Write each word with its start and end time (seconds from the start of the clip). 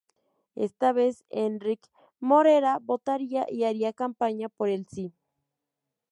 Esta 0.55 0.93
vez, 0.93 1.23
Enric 1.29 1.79
Morera 2.19 2.79
votaría 2.81 3.45
y 3.47 3.65
haría 3.65 3.93
campaña 3.93 4.49
por 4.49 4.67
el 4.69 4.87
sí. 4.87 5.13